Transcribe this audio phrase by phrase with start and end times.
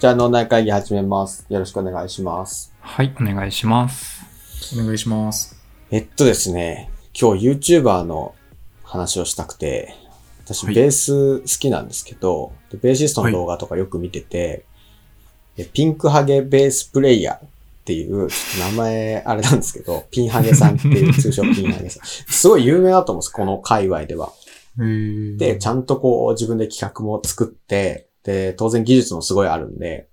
[0.00, 1.44] じゃあ、脳内会議始めます。
[1.50, 2.72] よろしくお願いします。
[2.80, 4.24] はい、お願いします。
[4.74, 5.62] お願いします。
[5.90, 8.34] えっとですね、今日 YouTuber の
[8.82, 9.94] 話をしたくて、
[10.42, 14.64] 私はいベース好きなんですけど、でベーシストの動画とかよく見てて、
[15.56, 17.48] でピンクハゲベースプレイヤーっ
[17.84, 22.06] ていう、ちょっと名前あれなんですけど、 ピンハゲさんっていう通称ピンハゲさん。
[22.06, 24.32] すごい有名だと思うんです、この界隈では。
[25.36, 30.08] で、ちゃんとこう自分で企画も作って、で、当然技術もすごいあるんで、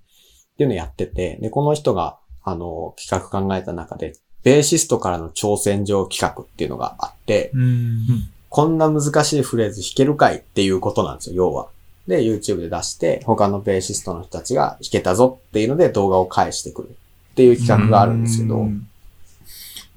[0.53, 8.29] っていうのやってて、で、この人が、あの、企画考えた中で、ベーシストからの挑戦状企画っていうのがあって、うん。
[8.49, 11.67] こんな難しいフレーズ弾けるかいっていうことなんですよ、要は。
[12.07, 16.89] で、YouTube で出して、他のベーシストの人たちが弾けたぞっていうので動画を返してくる
[17.31, 18.87] っていう企画があるんですけど、うん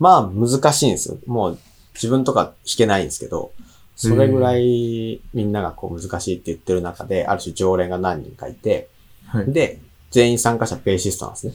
[0.00, 1.18] まあ難しいんですよ。
[1.26, 1.58] もう
[1.94, 3.52] 自分とか弾けないんですけど、
[4.00, 8.88] それぐらいみんながこう難しいって言ってる中で、ある種常連が何人かいて、
[9.26, 9.52] はい。
[9.52, 9.78] で、
[10.10, 11.54] 全員参加者ベーシストなんですね。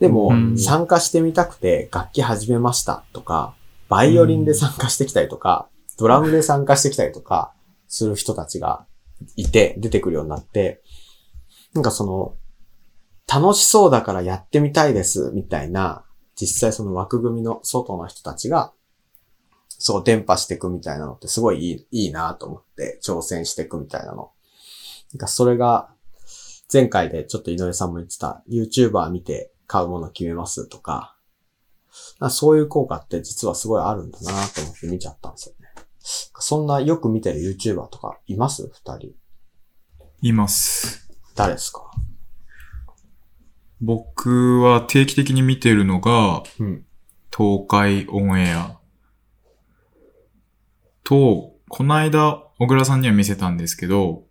[0.00, 3.54] でもう、ん参加してみたくて楽器始めましたとか、
[3.90, 5.68] バイオリンで参加してきたりとか、
[5.98, 7.52] ドラムで参加してきたりとか、
[7.88, 8.86] する人たちが
[9.36, 10.82] いて、出てくるようになって、
[11.74, 12.34] なんかその、
[13.28, 16.04] 楽しそうだからやってみたいです、みたいな、
[16.36, 18.72] 実際その枠組みの外の人たちが、
[19.78, 24.32] そう、伝播していくみたいなのってすごいいい、いいなと思って、挑戦していくみたいなの。
[25.12, 25.90] なんかそれが、
[26.72, 31.16] 前回でちょっと井上さんも言ってた、YouTuber 見て買うもの決めますとか、
[32.18, 35.68] かそういう効果って実はすごいあるんだなと思って見ちゃったんですよね。
[36.38, 38.68] そんなよく見てる YouTuber とかいます？
[38.68, 39.14] 二人。
[40.22, 41.08] います。
[41.34, 41.90] 誰ですか？
[43.80, 46.84] 僕は定期的に見てるのが、うん。
[47.36, 48.75] 東海オンエア。
[51.06, 54.24] と、この間、小倉さんには見せたんですけど、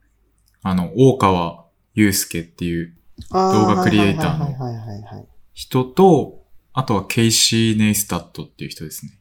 [0.61, 2.97] あの、大川優介っていう
[3.31, 5.25] 動画クリエイターのはいはいはいはいはい。
[5.53, 6.43] 人と、
[6.73, 9.17] あとはケイシー・ネイスタットっていう人ですね。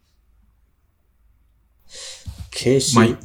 [2.51, 3.01] ケイシー？
[3.01, 3.17] まあい。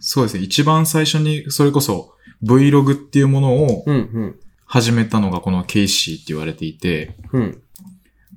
[0.00, 0.42] そうですね。
[0.42, 2.12] 一番最初に、それこそ
[2.44, 4.40] Vlog っていうものをうんうん。
[4.66, 7.62] 始めたのがこのケイシーって言われていて、うん。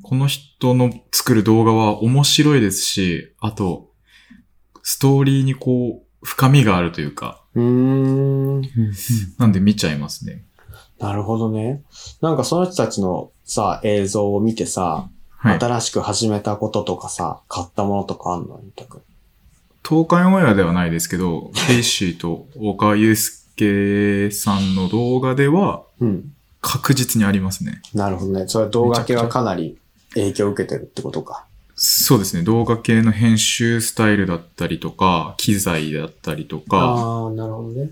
[0.01, 3.91] この人の作る動画は面白いですし、あと、
[4.83, 8.61] ストーリーにこう、深みがあるというか、うーん。
[9.37, 10.43] なんで見ちゃいますね。
[10.99, 11.81] なるほどね。
[12.21, 15.59] なんかその人たちのさ、映像を見てさ、はい。
[15.59, 18.59] 新しく始めたこととかさ、買ったものとかあんの？
[18.63, 19.01] みたく。
[19.87, 26.33] 東海オンエアではないですけど、 ケイシーと大川祐介さんの動画ではうん。
[26.61, 27.81] 確実にありますね。
[27.95, 28.45] なるほどね。
[28.47, 29.79] それは動画系はかなり
[30.13, 31.47] 影響を受けてるってことか。
[31.83, 32.43] そうですね。
[32.43, 37.89] 動画系の編集スタイルだったりとか、機材だったりとか、ああ、なるほどね。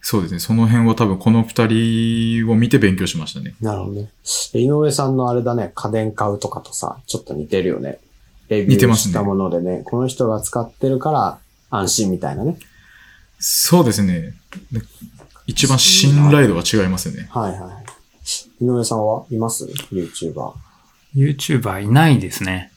[0.00, 0.38] そうですね。
[0.38, 3.56] その辺は多分この二人を見て勉強しましたね。
[3.60, 4.12] なるほどね。
[4.52, 7.98] 井上さんのあれだね、家電買うとかとさ、ちょっと似てるよね。
[8.48, 11.38] レビュー似てますねしたものでね、この人が使ってるから
[11.70, 12.58] 安心みたいなね。
[13.40, 14.34] そうですね。
[14.70, 14.82] で
[15.48, 17.26] 一番信頼度が違いますよね。
[17.32, 17.80] はいは
[18.60, 18.64] い。
[18.64, 20.52] 井上さんはいます ?YouTuber。
[21.16, 22.71] YouTuber いないですね。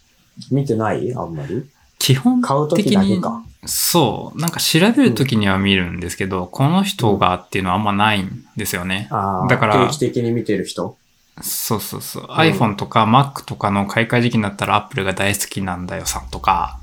[0.52, 1.14] 見てない？
[1.16, 1.66] あんまり？
[2.00, 3.22] 基本買うとき的に。
[3.66, 9.08] そう、なんか調べるときには見るんですけど、この人がっていうのはあんまないんですよね。
[9.10, 10.98] ああ、だから定期的に見てる人？
[11.42, 12.24] そうそうそう。
[12.28, 16.80] iPhone とか Mac とかの買い替え時期になったら Apple が大好きなんだよさんとか、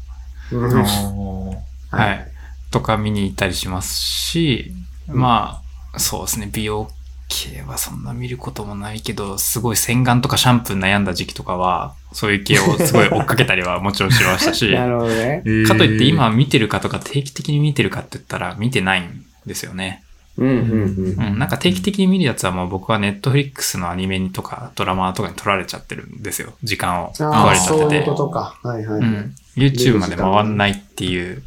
[0.51, 0.83] うん。
[0.83, 1.57] は
[1.91, 2.29] はい。
[2.71, 4.73] とか見に行ったりしますし、
[5.07, 5.63] ま
[5.95, 6.49] あ、そうですね。
[6.53, 6.89] 美容
[7.33, 15.43] 系はそんな見ることもないけど、すごい洗顔とかシャンプー悩んだ時期とかは、そういう系をすごい追っかけたりはもちろんしましたし、 なるほどね。
[15.67, 20.03] かといって今見てるかとか定期的に見てるかって言ったら見てないんですよね。
[20.37, 21.33] うんうんうん。
[21.33, 26.55] うん、なんか定期的に見るやつはもう僕はネットフリックスのアニメにとかドラマとかに取られちゃってるんですよ。
[26.63, 28.07] 時間を取ああ、られちゃそういうってて。
[28.07, 28.59] ことか。
[28.63, 29.01] はいはい。
[29.01, 29.35] うん。
[29.57, 31.43] YouTube まで回んないっていう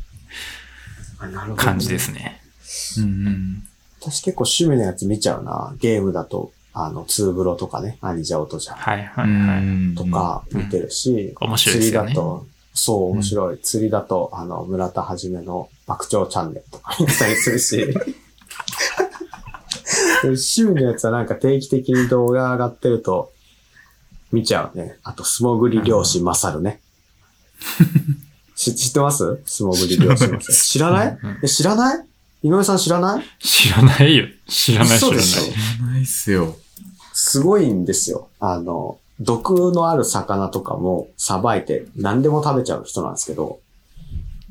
[1.55, 2.41] 感じですね。
[2.99, 3.63] うんうん。
[4.11, 5.73] 私結構趣味のやつ見ちゃうな。
[5.79, 9.95] ゲームだと、あの、ツーブロとかね、アニジャオとじゃんはいはいはい。
[9.95, 13.57] とか見てるし、うん面白いですよね釣りだと、そう、面白い。
[13.59, 17.87] 釣りだと、あの、村田はじめの爆鳥チャンネルとか見てたりするし。
[20.23, 23.31] 趣味のやつはなんか定期的に動画上がってると
[24.31, 24.97] 見ちゃうね。
[25.03, 26.81] あと、素潜り漁師マサルね。
[28.55, 29.39] し知ってます？
[29.45, 30.53] 素潜り漁師マサル。
[30.53, 31.05] 知らな
[31.43, 31.47] い？
[31.47, 32.05] 知らない？
[32.43, 33.23] 井上さん知らない？
[33.39, 34.25] 知らないよ。
[34.47, 35.35] 知らない知らない知
[35.79, 36.55] らないっすよ。
[37.13, 38.29] すごいんですよ。
[38.39, 43.59] あの、毒のある魚とかもさばいて何でも食べちゃう人なんですけど、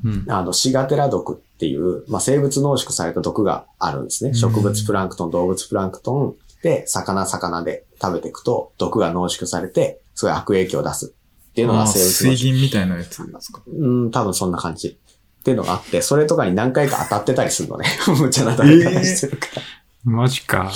[0.05, 0.25] うん。
[0.29, 4.31] あの、シガテラ毒っていう、まあ、生物濃縮された毒があるんですね。
[4.31, 11.15] うん植物プランクトン、動物プランクトン、で、魚魚で食べていくと、毒が濃縮されて、すごい悪影響を出す
[11.51, 13.63] っていうのが生物の水銀みたいなやつですか？
[13.67, 14.99] うん、多分そんな感じ。
[15.45, 17.85] っていうのがあって、それとかに何回か当たってたりするのね。
[18.19, 19.63] 無茶な食べ方してるから。
[20.11, 20.73] マジか。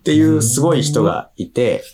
[0.00, 1.84] っていうすごい人がいて、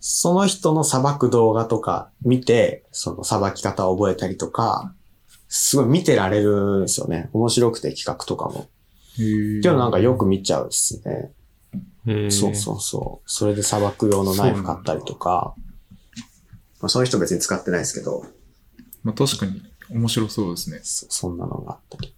[0.00, 4.94] その人の裁く動画とか見て、その裁き方を覚えたりとか、
[5.48, 7.28] すごい見てられるんですよね。
[7.34, 8.60] 面白くて企画とかも。
[8.60, 11.30] っていうのなんかよく見ちゃうですね。
[12.06, 13.30] えーそうそうそう。
[13.30, 15.54] それで裁く用のナイフ買ったりとか、
[16.80, 18.24] まあ、その人別に使ってないですけど、
[19.02, 20.80] まあ確かに面白そうですね。
[20.82, 22.14] そそんなのがあったり。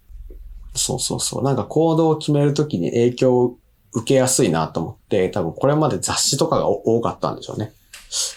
[0.75, 1.43] そうそうそう。
[1.43, 3.57] なんか行動を決めるときに影響を
[3.91, 7.73] 受けやすいなと思って、多分これまで雑誌とかがお多かったんでしょうね。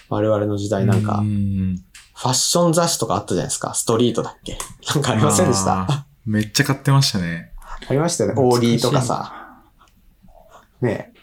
[0.08, 1.76] 我々の時代なんかう、ん
[2.14, 3.74] ファッション雑誌とかあったじゃないですか。
[3.74, 4.56] ストリートだっけ？
[4.94, 6.06] なんかありませんでした？
[6.24, 7.52] めっちゃ買ってましたね。
[7.88, 8.40] ありましたよね。
[8.40, 9.62] オーリーとかさ。
[10.80, 11.20] ねえ。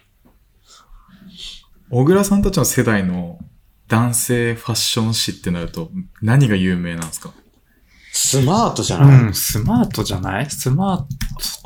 [1.89, 3.39] 小倉さんたちの世代の
[3.87, 5.89] 男性ファッション誌ってなると
[6.21, 7.33] 何が有名なんですか？
[8.11, 10.49] スマートじゃない、うん、スマートじゃない？
[10.49, 11.05] スマート。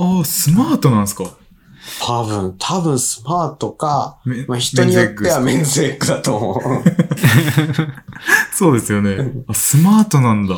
[0.03, 1.25] ああ、スマートなんですか？
[2.01, 6.61] 多分、多分スマートか、めまあ、人によってはメメンンズエッグだと思う。
[8.53, 9.17] そうですよね。
[9.47, 10.55] あ、スマートなんだ。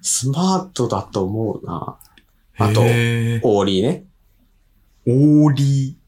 [0.00, 1.96] スマートだと思うな。
[2.58, 4.04] あとオーリーね。
[5.06, 5.98] オーリい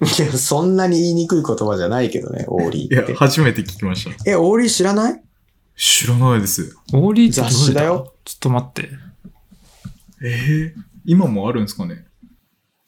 [0.00, 2.92] や、そんなに言いにくい言葉じゃないけどね、オーリー。
[2.92, 3.14] いやーっ、て。
[3.14, 4.30] 初めて聞きました。
[4.30, 5.20] え、オーリー知らない？
[5.76, 6.76] 知らないです。
[6.92, 8.90] オーリー雑誌だよちょっと待って。
[10.22, 10.74] ええ
[11.04, 12.04] 今もあるんですかね？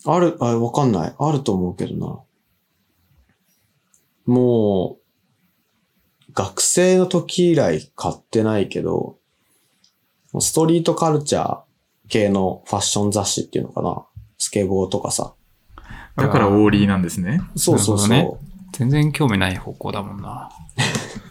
[0.05, 1.15] ある、あ、わかんない。
[1.17, 2.21] あると思うけどな。
[4.27, 4.99] も
[6.29, 9.19] う、学生の時以来買ってないけど、
[10.41, 11.61] ストリートカルチャー
[12.09, 14.05] 系のファッション雑誌っていうのかな。
[14.39, 15.35] スケボーとかさ。
[16.17, 17.41] だからオーリーなんですね。
[17.55, 18.09] そうそうそう。
[18.09, 18.41] なるほ
[18.73, 20.51] 全然興味ない方向だもんな。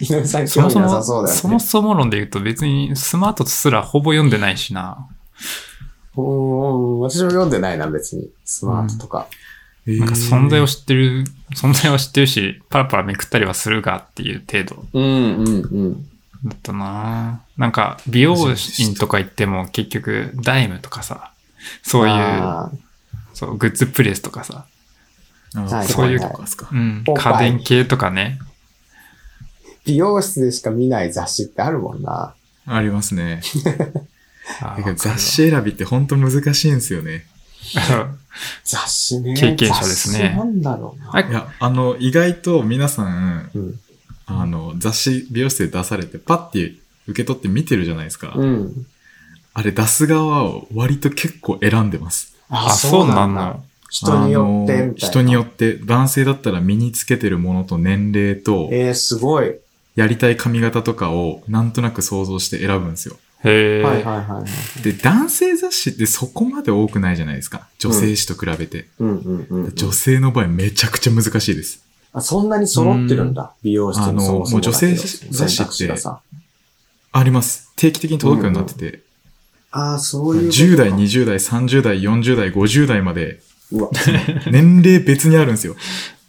[0.00, 1.40] 井上さんそもそ興味なさも、そうだよね。
[1.40, 5.08] そもそも論で言うと別にスマートすらほぼ読んでないしな。
[6.16, 8.28] うーん、私も読んでないな、別に。
[8.44, 9.26] スマートとか。
[9.30, 11.24] えーなんか存在を知ってる、
[11.54, 15.50] 存在は知ってるし、パラパラめくったりはするがっていう程度うん、うん、う
[15.88, 16.08] ん。
[16.44, 18.36] だったななんか美容
[18.78, 21.32] 院とか行っても結局ダイムとかさ、
[21.82, 22.70] そういう、
[23.32, 24.66] そう、グッズプレスとかさ、
[25.86, 26.74] そういうはいとかですかう。
[26.76, 28.38] ん家電系とかね。
[29.88, 32.34] 美容室でしか見ない雑誌ってあるもんな。
[32.66, 33.40] ありますね。
[34.96, 37.26] 雑誌選びって本当難しいんですよね。
[38.64, 39.34] 雑誌ね。
[39.34, 41.10] 経験者ですね雑誌なんだろうな。
[41.14, 43.80] あいや、あの、意外と皆さん、うん。
[44.26, 46.74] あの、雑誌、美容室で出されて、パッて
[47.06, 48.34] 受け取って見てるじゃないですか。
[48.36, 48.86] うん。
[49.54, 52.34] あれ出す側を割と結構選んでます。
[52.50, 53.56] あ、そうなんだ。
[53.90, 54.84] 人によって、みたいな。
[54.84, 59.56] あの人によって、男性だったら身につけてるものと年齢と、えー、すごい。
[59.98, 63.16] やりたい髪型とかをなんとなく想像して選ぶんですよ。
[63.44, 63.82] へえ。
[63.82, 64.44] はいはいはいは
[64.78, 64.82] い。
[64.82, 67.66] で、男性雑誌ってそこまで多くないじゃないですか。
[67.80, 68.86] 女性誌と比べて。
[69.00, 69.74] うんうんうんうん。
[69.74, 71.84] 女性の場合めちゃくちゃ難しいです。
[72.12, 73.54] あそんなに揃ってるんだ。
[73.64, 74.44] 美容室にそもそもだけど。
[74.44, 74.94] あのもう女性
[75.30, 76.00] 雑誌って。
[77.10, 77.72] あります。
[77.74, 79.00] 定期的に届くようになってて、
[79.72, 80.64] ああ、そういうことか。
[80.64, 83.40] 10代、20代、30代、40代、50代まで
[83.72, 83.90] うわ、
[84.50, 85.74] 年齢別にあるんですよ。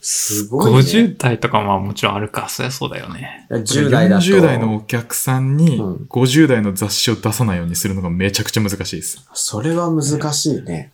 [0.02, 0.80] すごい、ね。
[0.80, 2.48] 50代とかももちろんあるか。
[2.50, 3.48] そりゃそうだよね。
[3.50, 4.26] 10代だと。
[4.26, 9.28] 40代のお客さんにうん50代の雑誌を出さないようにするのがめちゃくちゃ難しいです。
[9.34, 10.92] それは難しいね。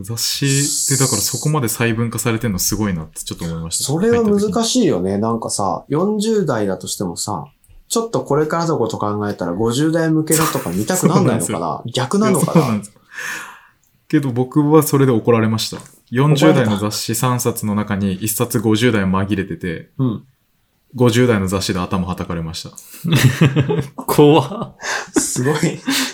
[0.00, 3.84] 雑誌ってだからそこまで細分化されてるのすごいなってちょっと思いました。
[3.84, 4.64] それは難い。
[4.64, 5.18] しいよね。
[5.18, 7.46] なんかさ、40代だとしてもさ、
[7.88, 11.82] ちょっとこれからのこと考えたら50代向けのとか見たくなんないのかな？
[11.92, 12.52] 逆なのかな？
[12.52, 13.00] そうなんですよ
[14.08, 15.78] けど僕はそれで怒られました。
[16.10, 20.24] 40代の雑誌3冊の中に1冊50代紛れてて、うん。
[20.96, 22.70] 50代の雑誌で頭はたかれました。
[23.94, 24.76] 怖っ
[25.12, 25.56] すごい、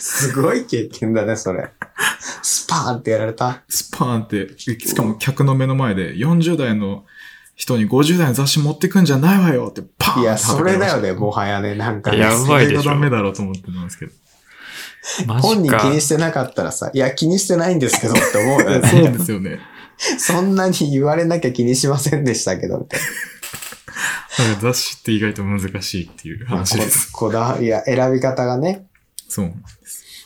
[0.01, 1.71] すごい経験だね、それ。
[2.43, 3.63] スパーンってやられた。
[3.69, 7.05] スパーンって、しかも客の目の前で40代の
[7.55, 12.19] 人に50代の雑誌持ってくんじゃないわよってパーンいや、ってそれだよね、ももはやね、なんかね。
[12.19, 14.13] やばいでしょそれがダメだろうと思ってたんですけど。
[15.27, 15.91] 本人気か。
[15.91, 19.11] にしてなかったらさ、いや、気にしてないんですけどって思うよ そうね。
[19.11, 19.59] ですよね。
[20.19, 26.51] そんなに言われなきゃ気にしませんでしたけど、みたいだから雑誌って意外と難しいっていうな。
[26.51, 27.13] 話です。
[27.13, 28.87] ここだわりや選び方がね。
[29.29, 29.47] そう。
[29.47, 29.51] い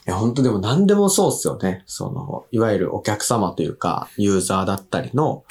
[0.07, 1.83] や、本当でも何でもそうっすよね。
[1.87, 5.45] その、いわゆるお客様というか、ユーザーだったりの、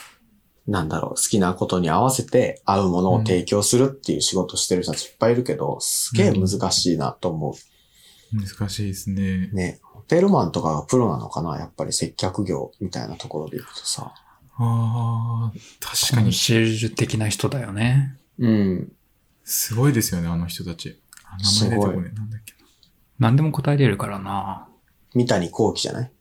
[0.68, 7.56] なんだろう、好きなことに合わせて合うものを提供するっていう仕事してる人たちいっぱいいるけど、すげえ難しいなと思
[8.32, 9.56] 難しいですねう。。
[9.56, 9.80] ね。
[9.84, 11.58] ホテルマンとかがプロなのかな？
[11.58, 14.14] やっぱり接客業みたいなところでいくとさ。
[14.60, 16.34] ああ、確かに。
[16.34, 18.18] シェルジュ的な人だよね。
[18.40, 18.92] うん。
[19.44, 21.00] すごいですよね、あの人たち。
[21.26, 22.02] あ名前出てこ。
[22.02, 22.60] なんだっけな。
[23.20, 24.68] 何でも答えれるからな。
[25.14, 26.12] 三谷幸喜じゃない？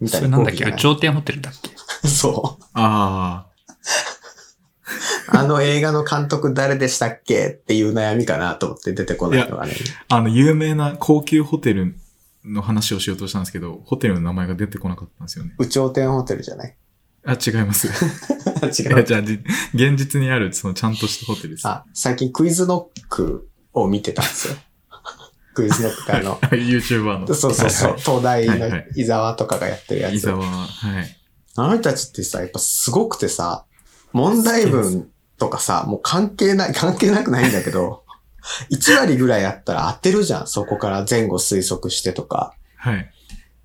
[0.00, 0.64] 三それなんだっけ？
[0.72, 1.70] 頂点ホテルだっけ？
[2.08, 2.64] そう。
[2.74, 3.55] ああ
[5.32, 9.72] の映画の監督誰でしたっけっていう悩みかなと思って出てこないのがね。
[10.08, 11.96] あ、あの、有名な高級ホテル
[12.44, 15.54] の話をしようとしたんですけど、ホテルの名前が出てこなかったんですよね。
[15.58, 16.76] 宇頂天ホテルじゃない？
[17.24, 17.88] あ、違います。
[18.82, 19.40] 違いや、じゃあ、じ
[19.74, 21.66] 現実にある、その、ちゃんとしたホテルです。
[21.66, 24.54] あ、最近クイズノックを見てたんですよ。
[25.54, 27.26] クイズノックってあの、YouTuber の。
[27.34, 30.14] そうそうそう、はい東大の伊沢とかがやってるやつ。
[30.14, 31.16] 伊沢、はい。
[31.56, 33.64] あの人たちってさ、やっぱすごくてさ、
[34.12, 38.04] 問題文とかさ、もう関係ない、関係なくないんだけど、
[38.70, 40.46] 1割ぐらいやったら当てるじゃん。
[40.46, 42.54] そこから前後推測してとか。
[42.76, 43.10] はい。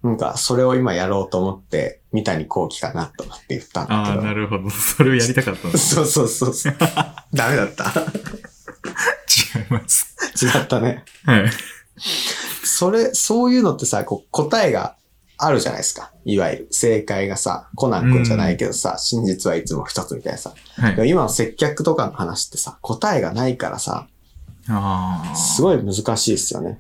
[0.04, 4.22] なんか、それを今やろうと思って、三谷幸喜かなと思って言ったんだああ、けど。
[4.24, 4.70] なるほど。
[4.72, 5.70] それをやりたかった。
[5.78, 6.76] そうそうそうそう。
[7.34, 7.84] ダメだった。
[9.56, 10.16] 違います。
[10.44, 11.06] 違ったね。
[11.26, 11.52] はい。
[12.64, 14.96] それ、そういうのってさ、こう答えが
[15.44, 16.12] あるじゃないですか。
[16.24, 20.54] いわゆる正解がさ、コナン君じゃないけどさ、真実はいつも一つみたいなさ。
[20.76, 21.06] はいでも。
[21.06, 24.08] 今の接客とかの話ってさ、答えがないからさ、
[24.68, 25.36] ああ。
[25.36, 26.80] すごい難しいですよね。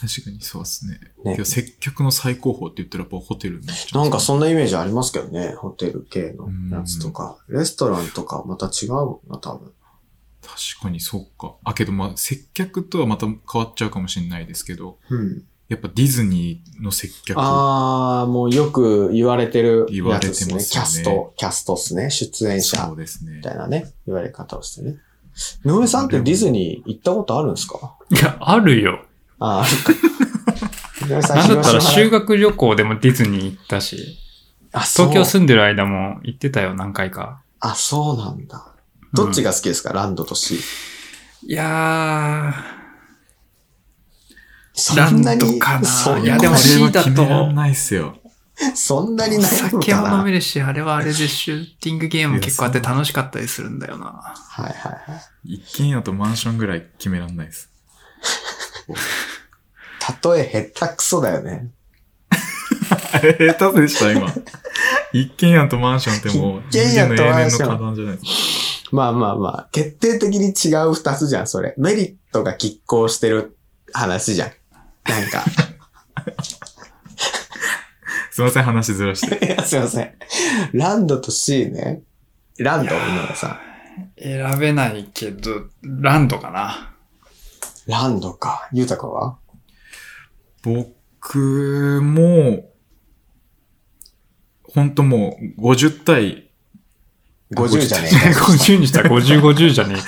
[0.00, 1.00] 確かにそうですね。
[1.24, 7.38] ね接客の最高峰って言ったらやっぱホテルにななんかそんなイメージありますけどね、ホテル系のやつとか。
[7.48, 9.72] レストランとかまた違うもんな、多分。
[10.42, 11.56] 確かにそうか。
[11.64, 15.44] あ、けどまあ、接客とはまた変わっちゃうかもしれないですけど、うん。
[15.68, 17.36] やっぱディズニーの接客。
[17.40, 20.54] あー、もうよく言われてる言われてやつですね。
[20.54, 22.10] ますよねキャスト、キャストっすね。
[22.10, 23.42] 出演者そうですねみ。
[23.42, 24.96] たいなね、言われ方をしてね。
[25.64, 27.96] 井上さんってディズニー行ったことあるんですか？
[28.10, 29.04] いや、あるよ。
[29.38, 31.06] あー、あるか。
[31.06, 34.18] 井上さんなんだったら修学旅行でもディズニー行ったし、
[34.72, 37.42] あ、そう東京住んでる間も行ってたよ、何回か。
[37.60, 38.74] あ、そうなんだ。
[39.12, 40.58] どっちが好きですか、ランドとシー。
[41.48, 42.75] いやそー、
[44.96, 46.18] ランんなにドかな。
[46.18, 48.16] いや、でも C はだ決めらんと、ないっすよ。
[48.74, 54.06] そんなにお悩む酒も飲かなめるし、あれはあれでシューティングゲーム結構あって楽しかったりするんだよな。
[54.06, 55.54] はいはいはい。
[55.54, 57.70] 一軒家とマンションぐらい決めらんないです。
[60.24, 61.68] 例え下手くそだよね。
[63.22, 64.32] え、下手でした、今。
[65.12, 68.90] 一軒家とマンションってもう、一軒家とマンション人間の永遠の課題じゃないですか。
[68.92, 71.74] まあまあまあ、決定的に違う二つじゃん、それ。
[71.76, 73.56] メリットが拮抗してる
[73.92, 74.50] 話じゃん。
[75.08, 75.44] なんか。
[78.30, 79.38] すいません、話ずらして。
[79.46, 80.14] いや、すいません。
[80.72, 82.02] ランドと C ね。
[82.58, 83.60] ランド、井上さん。
[84.18, 86.94] 選べないけど、ランドかな。
[87.86, 88.68] ランドか。
[88.72, 89.38] ゆうたかは？
[90.62, 92.70] 僕も、
[94.64, 96.45] ほんともう、50対、
[97.54, 98.44] ?50 じゃねえか。
[98.52, 100.04] 50にしたら50、50じゃねえか。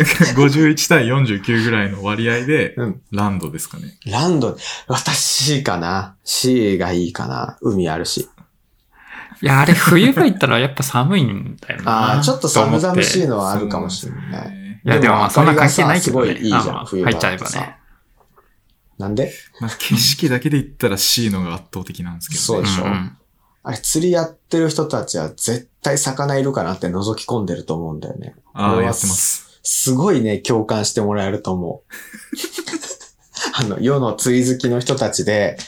[0.40, 3.00] 51対49ぐらいの割合で、うん。
[3.12, 3.98] ランドですかね。
[4.06, 4.56] ランド、
[4.86, 6.16] 私かな。
[6.24, 7.58] C がいいかな。
[7.60, 8.28] 海あるし。
[9.42, 11.92] いや、あれ冬場行ったらやっぱ寒いんだよな。
[11.92, 13.26] ああ、ちょっと寒々しいい。
[13.26, 14.48] のはあるかもしれない。
[14.84, 14.88] い。
[14.88, 16.26] いや、でもまあそんな関係ないけどね。
[16.28, 17.76] すごいいいじゃん冬場入っちゃえばね。
[18.98, 19.32] なんで？
[19.60, 22.42] まあ、景色だけで言ったら C のが圧倒的なんですけど、ね。
[22.44, 23.16] そうでしょんん
[23.62, 28.34] あれ、釣りやってる人たちは絶対魚いるかなって覗き込んでると思うんだよね。
[28.54, 29.60] ああ、やってます。
[29.62, 31.92] すごいね、共感してもらえると思う。
[33.54, 35.58] あの、世の釣り好きの人たちで、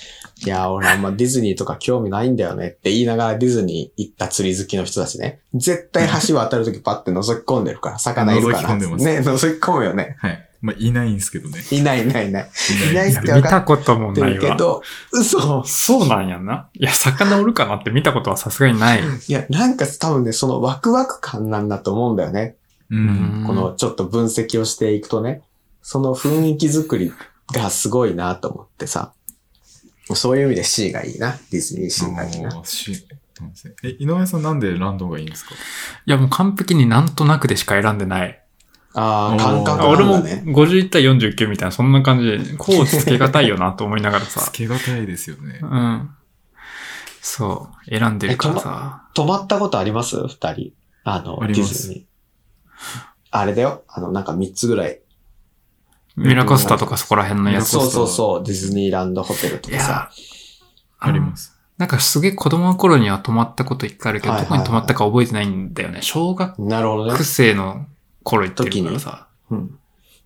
[0.45, 5.41] いや、俺あんまディズニーとか興味ないんだよねって言いながらディズニー行った釣り好きの人たちね。
[5.55, 8.63] 絶対橋渡るときパッて覗き込んでるから、魚いるかな。
[8.65, 10.17] 覗き込んでますね、覗き込むよね。
[10.19, 10.49] はい。
[10.63, 11.61] まあ、いないんですけどね。
[11.73, 12.51] いないいないいない。
[12.89, 14.81] いいないんですけど見たこともってないけど、
[15.13, 15.65] 嘘。
[15.65, 16.69] そうなんやな。
[16.75, 19.01] いや、魚おるかなって見たことはさすがにない。
[19.01, 22.55] いや、なんか多分ね、そのワクワク感なんだと思うんだよね。
[22.91, 23.45] うん。
[23.45, 25.43] このちょっと分析をしていくとね、
[25.83, 27.13] その雰囲気作り
[27.53, 29.13] がすごいなと思ってさ、
[30.15, 31.39] そういう意味で C がいいな。
[31.51, 32.63] ディズニー C がいいな。
[32.65, 33.05] C。
[33.83, 35.55] え、井上さんなんでランドがいいんですか？
[36.07, 38.42] いや、もう完璧になんとなくでしか選んでない。
[38.95, 40.43] ああ、感覚俺もなんだね。
[40.47, 44.51] 51対49みたいな、そんな感じで、こうつけがたいよなと思いながらつさ。
[44.53, 45.67] けがたいですよねう。
[45.67, 46.11] ん。
[47.21, 49.09] そう、選んでるからさ。
[49.15, 50.17] 泊まったことあります？
[50.29, 50.73] 二人。
[51.05, 52.03] あの、ありますディズニー。
[53.31, 53.83] あれだよ。
[53.89, 55.01] あの、なんか三つぐらい。
[56.17, 57.71] ミラコスタとかそこら辺のやつ。
[57.71, 58.45] そうそうそう。
[58.45, 60.11] ディズニーランドホテルといかさや。、
[60.99, 61.57] あります。
[61.79, 66.01] なんかすげえ子供の頃には泊まったこと一回あるけど、はいはいはいどこに泊まったか覚えてないんだよね。
[66.03, 67.19] 小学なるほどね。
[67.25, 67.87] 生の
[68.23, 69.29] 頃行ってるからさ。
[69.51, 69.79] うん。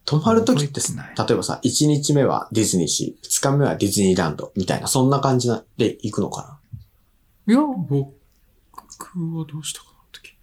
[0.06, 6.60] 泊まるときって例えばさ、1日目はディズニーシー、2日目はディズニーランドみたいな、そんな感じなで行くのか
[7.48, 8.04] いや、僕
[9.36, 10.36] はどうしたかな時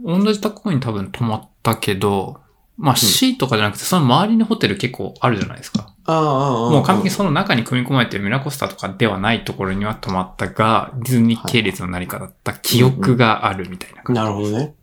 [0.00, 2.40] 同じところに多分泊まったけど、
[2.76, 5.94] まあ C とかじゃなくて、その周りにホテル結構あるじゃないですか。
[6.04, 14.20] ああ、ああ、もう完璧にその中に組み込まれてるミラコスタとかではないところには泊まったが、ディズニー系列の何かだった記憶があるみたいな感じ。
[14.20, 14.74] なるほどね。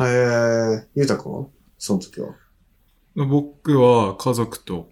[0.00, 1.46] へえ、ゆうたくんは？
[1.78, 2.34] その時は？
[3.14, 4.88] 僕は家族と、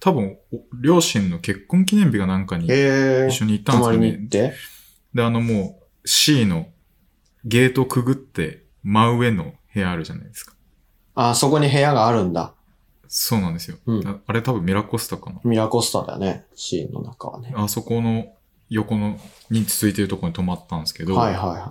[0.00, 2.66] 多分、お両親の結婚記念日がなんかに。
[2.66, 4.06] 一緒に行ったんですよね。
[4.10, 4.52] に行って？
[5.14, 6.68] で、あのもう C の
[7.44, 10.54] ゲートくぐって真上の部屋あるじゃないですか。
[11.14, 12.52] ああ、そこに部屋があるんだ。
[13.06, 13.76] そうなんですよ。
[13.86, 15.40] うんああれ多分ミラコスタかな。
[15.44, 16.46] ミラコスタだよね。
[16.54, 17.52] シーンの中はね。
[17.56, 18.26] あそこの
[18.68, 19.18] 横の
[19.50, 21.70] に続いてるところに泊まったんですけど、はいはいは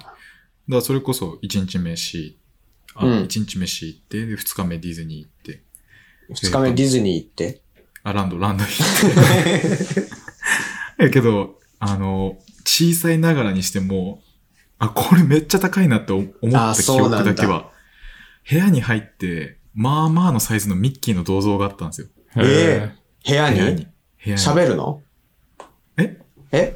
[0.69, 2.37] だからそれこそ1日目 C、
[2.95, 6.35] あ、うん1日目 C 行って、で、2日目ディズニー行って、い。
[6.35, 7.61] 二日目ディズニー行って？
[8.03, 9.93] あ、ランド、ランド行っ
[10.97, 11.03] て。
[11.03, 14.21] やけど、あの、小さいながらにしても、
[14.79, 17.71] あ、これめっちゃ高いなって思ったあ記そうなんだ憶だけは、
[18.49, 22.07] 部屋に入って、まあまあのサイズのミッキーの銅像があったんですよ。
[22.35, 22.91] え
[23.25, 23.57] 部屋に？
[23.59, 23.75] 部屋に。
[23.75, 24.41] 部屋に。
[24.41, 25.01] 喋るの？
[25.97, 26.19] え？
[26.51, 26.75] え？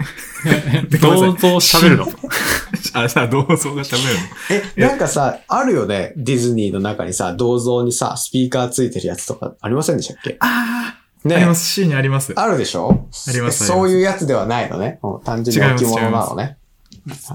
[1.00, 2.06] 銅像喋るの？
[2.94, 4.76] あ、さ、銅像が喋るの？
[4.76, 6.12] え、なんかさ、あるよね。
[6.16, 10.36] ディズニーの中にさ、銅像にさ、スピーカーついてるやつとかありませんでしたっけ？
[10.40, 11.66] ああ、ねあります。
[11.66, 12.32] C にあります。
[12.36, 13.08] あるでしょ？
[13.28, 15.00] ありますえそういうやつではないのね。
[15.24, 16.58] 単純に置物なのね。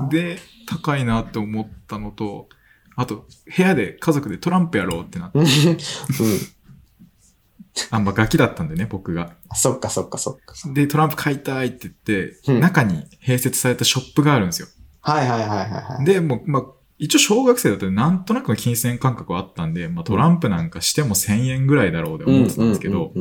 [0.09, 2.49] で、高いなって思ったのと、
[2.95, 5.45] あと、部屋で家族でトランプやろうってなって、うん。
[5.45, 5.77] うん。
[7.91, 9.33] あ、まあガキだったんでね、僕が。
[9.53, 10.55] そっかそっかそっか。
[10.73, 14.67] で、トランプ買いたいって言って、うん中に併設されたショップがあるんですよ。
[15.05, 16.05] はいはいはいはいはい。
[16.05, 16.63] で、もう、まあ、
[16.97, 23.11] 一応小学生だったらなんとなくの金銭感覚はあったんで、まあトランプなんかしても1000円ぐらいだろうで思ってたんですけど、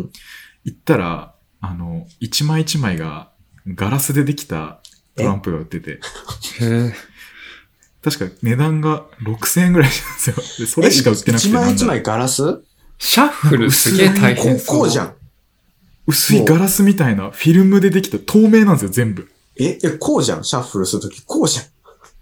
[0.64, 3.32] 行ったら、あの、一枚一枚が
[3.66, 4.80] ガラスでできた
[5.16, 6.00] トランプが売ってて、
[8.02, 10.66] 確か値段が6000円ぐらいしたんですよ。
[10.66, 11.48] で、それしか売ってなくて。
[11.48, 12.62] 一枚一枚ガラス？
[12.98, 15.14] シャッフルすげえ大変そこうじゃん。
[16.06, 19.28] 薄いガラスみたいなフィルムでできた透明なんですよ、全部。
[19.56, 20.44] え、え、こうじゃん。
[20.44, 21.64] シャッフルするとき、こうじゃん。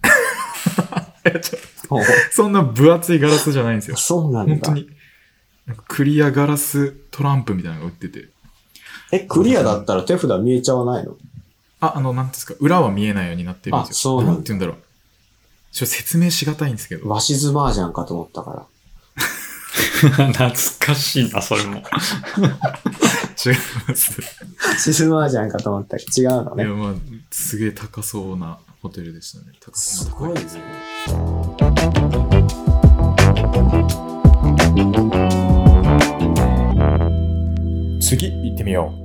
[2.32, 3.96] そんな分厚いガラスじゃないんですよ。
[3.96, 4.52] そうなんだ。
[4.54, 4.88] 本当に。
[5.88, 8.28] クリアガラストランプみたいなのが売ってて。
[9.12, 11.16] え、クリアだったら手札見えちゃわないの？
[11.80, 13.92] あ、あの、なんていうんですか、裏は見えないようになってるんですよ。
[13.92, 14.76] あそうなんだなんて言うんだろう。
[15.72, 17.08] ちょっと説明しがたいんですけど。
[17.08, 18.66] わしズマージャンかと思ったから。
[20.08, 21.76] 懐かしいな、それも。
[23.44, 23.54] 違い
[23.88, 24.20] ます。
[24.78, 26.72] シズマージャンかと思ったけど違うのいや、ね。
[26.72, 26.94] まあ、
[27.30, 29.52] すげえ高そうなホテルでしたね。
[29.60, 30.62] 高すそうな高いごいね。
[38.00, 39.01] 次行ってみよう。